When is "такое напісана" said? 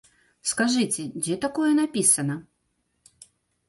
1.45-2.43